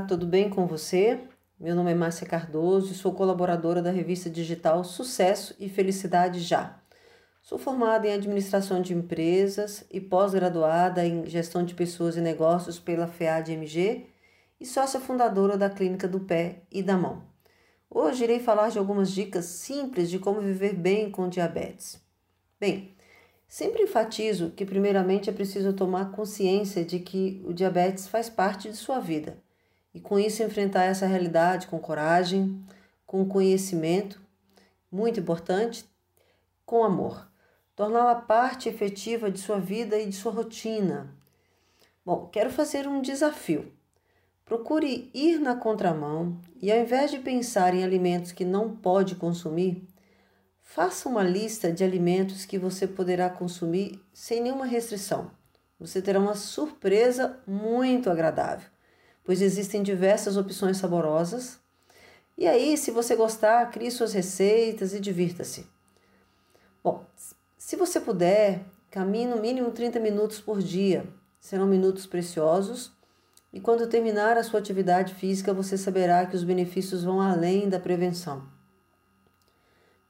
tudo 0.00 0.26
bem 0.26 0.50
com 0.50 0.66
você? 0.66 1.20
Meu 1.58 1.74
nome 1.74 1.92
é 1.92 1.94
Márcia 1.94 2.26
Cardoso 2.26 2.92
e 2.92 2.96
sou 2.96 3.12
colaboradora 3.12 3.80
da 3.80 3.90
revista 3.90 4.28
digital 4.28 4.82
Sucesso 4.82 5.54
e 5.58 5.68
Felicidade 5.68 6.40
Já. 6.40 6.80
Sou 7.40 7.58
formada 7.58 8.08
em 8.08 8.12
administração 8.12 8.82
de 8.82 8.92
empresas 8.92 9.84
e 9.90 10.00
pós-graduada 10.00 11.06
em 11.06 11.26
gestão 11.26 11.64
de 11.64 11.74
pessoas 11.74 12.16
e 12.16 12.20
negócios 12.20 12.78
pela 12.78 13.06
FEAD-MG 13.06 14.06
e 14.60 14.66
sócia 14.66 14.98
fundadora 14.98 15.56
da 15.56 15.70
Clínica 15.70 16.08
do 16.08 16.20
Pé 16.20 16.62
e 16.72 16.82
da 16.82 16.96
Mão. 16.96 17.22
Hoje 17.88 18.24
irei 18.24 18.40
falar 18.40 18.70
de 18.70 18.78
algumas 18.78 19.12
dicas 19.12 19.44
simples 19.44 20.10
de 20.10 20.18
como 20.18 20.40
viver 20.40 20.74
bem 20.74 21.08
com 21.08 21.28
diabetes. 21.28 22.02
Bem, 22.58 22.96
sempre 23.46 23.82
enfatizo 23.82 24.50
que, 24.50 24.66
primeiramente, 24.66 25.30
é 25.30 25.32
preciso 25.32 25.72
tomar 25.72 26.10
consciência 26.10 26.84
de 26.84 26.98
que 26.98 27.44
o 27.46 27.52
diabetes 27.52 28.08
faz 28.08 28.28
parte 28.28 28.68
de 28.68 28.76
sua 28.76 28.98
vida 28.98 29.43
e, 29.94 30.00
com 30.00 30.18
isso, 30.18 30.42
enfrentar 30.42 30.82
essa 30.82 31.06
realidade 31.06 31.68
com 31.68 31.78
coragem, 31.78 32.62
com 33.06 33.24
conhecimento, 33.24 34.20
muito 34.90 35.20
importante, 35.20 35.84
com 36.66 36.82
amor. 36.84 37.28
Torná-la 37.76 38.16
parte 38.16 38.68
efetiva 38.68 39.30
de 39.30 39.38
sua 39.38 39.58
vida 39.58 39.98
e 39.98 40.06
de 40.06 40.14
sua 40.14 40.32
rotina. 40.32 41.14
Bom, 42.04 42.28
quero 42.30 42.50
fazer 42.50 42.86
um 42.86 43.00
desafio. 43.00 43.72
Procure 44.44 45.10
ir 45.14 45.38
na 45.38 45.56
contramão 45.56 46.38
e, 46.60 46.70
ao 46.70 46.78
invés 46.78 47.10
de 47.10 47.18
pensar 47.18 47.74
em 47.74 47.82
alimentos 47.82 48.30
que 48.30 48.44
não 48.44 48.76
pode 48.76 49.14
consumir, 49.14 49.82
faça 50.60 51.08
uma 51.08 51.22
lista 51.22 51.72
de 51.72 51.82
alimentos 51.82 52.44
que 52.44 52.58
você 52.58 52.86
poderá 52.86 53.30
consumir 53.30 53.98
sem 54.12 54.42
nenhuma 54.42 54.66
restrição. 54.66 55.30
Você 55.80 56.02
terá 56.02 56.20
uma 56.20 56.34
surpresa 56.34 57.40
muito 57.46 58.10
agradável, 58.10 58.68
pois 59.24 59.42
existem 59.42 59.82
diversas 59.82 60.36
opções 60.36 60.76
saborosas. 60.76 61.58
E 62.36 62.46
aí, 62.46 62.76
se 62.76 62.90
você 62.90 63.16
gostar, 63.16 63.70
crie 63.70 63.90
suas 63.90 64.12
receitas 64.12 64.92
e 64.92 65.00
divirta-se. 65.00 65.66
Bom, 66.82 67.04
se 67.56 67.76
você 67.76 68.00
puder, 68.00 68.64
caminhe 68.90 69.26
no 69.26 69.40
mínimo 69.40 69.70
30 69.70 69.98
minutos 69.98 70.40
por 70.40 70.60
dia. 70.60 71.06
Serão 71.40 71.66
minutos 71.66 72.06
preciosos 72.06 72.92
e 73.54 73.60
quando 73.60 73.86
terminar 73.86 74.36
a 74.36 74.42
sua 74.42 74.58
atividade 74.58 75.14
física, 75.14 75.54
você 75.54 75.78
saberá 75.78 76.26
que 76.26 76.34
os 76.34 76.42
benefícios 76.42 77.04
vão 77.04 77.20
além 77.20 77.68
da 77.68 77.78
prevenção. 77.78 78.42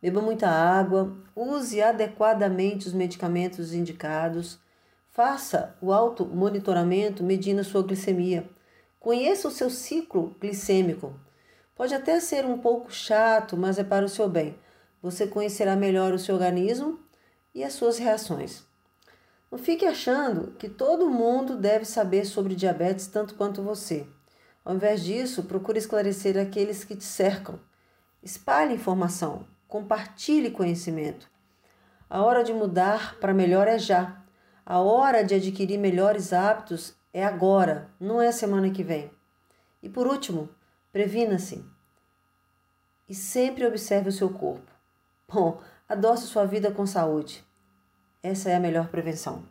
Beba 0.00 0.22
muita 0.22 0.48
água, 0.48 1.14
use 1.36 1.82
adequadamente 1.82 2.88
os 2.88 2.94
medicamentos 2.94 3.74
indicados, 3.74 4.58
faça 5.10 5.76
o 5.82 5.92
auto-monitoramento 5.92 7.22
medindo 7.22 7.60
a 7.60 7.64
sua 7.64 7.82
glicemia, 7.82 8.48
conheça 9.04 9.46
o 9.46 9.50
seu 9.50 9.68
ciclo 9.68 10.34
glicêmico. 10.40 11.12
Pode 11.74 11.94
até 11.94 12.18
ser 12.20 12.46
um 12.46 12.56
pouco 12.56 12.90
chato, 12.90 13.54
mas 13.54 13.78
é 13.78 13.84
para 13.84 14.06
o 14.06 14.08
seu 14.08 14.30
bem. 14.30 14.58
Você 15.02 15.26
conhecerá 15.26 15.76
melhor 15.76 16.14
o 16.14 16.18
seu 16.18 16.34
organismo 16.34 16.98
e 17.54 17.62
as 17.62 17.74
suas 17.74 17.98
reações. 17.98 18.64
Não 19.52 19.58
fique 19.58 19.84
achando 19.84 20.52
que 20.52 20.70
todo 20.70 21.10
mundo 21.10 21.54
deve 21.54 21.84
saber 21.84 22.24
sobre 22.24 22.54
diabetes 22.54 23.06
tanto 23.06 23.34
quanto 23.34 23.60
você. 23.60 24.06
Ao 24.64 24.74
invés 24.74 25.04
disso, 25.04 25.42
procure 25.42 25.78
esclarecer 25.78 26.38
aqueles 26.38 26.82
que 26.82 26.96
te 26.96 27.04
cercam. 27.04 27.60
Espalhe 28.22 28.72
informação, 28.72 29.46
compartilhe 29.68 30.50
conhecimento. 30.50 31.28
A 32.08 32.22
hora 32.22 32.42
de 32.42 32.54
mudar 32.54 33.18
para 33.20 33.34
melhor 33.34 33.68
é 33.68 33.78
já. 33.78 34.24
A 34.64 34.78
hora 34.78 35.22
de 35.22 35.34
adquirir 35.34 35.76
melhores 35.76 36.32
hábitos 36.32 36.94
é 37.14 37.24
agora, 37.24 37.88
não 38.00 38.20
é 38.20 38.32
semana 38.32 38.68
que 38.70 38.82
vem. 38.82 39.08
E 39.80 39.88
por 39.88 40.04
último, 40.04 40.48
previna-se. 40.90 41.64
E 43.08 43.14
sempre 43.14 43.64
observe 43.64 44.08
o 44.08 44.12
seu 44.12 44.28
corpo. 44.30 44.72
Bom, 45.28 45.62
adoce 45.88 46.26
sua 46.26 46.44
vida 46.44 46.72
com 46.72 46.84
saúde. 46.84 47.44
Essa 48.20 48.50
é 48.50 48.56
a 48.56 48.60
melhor 48.60 48.88
prevenção. 48.88 49.44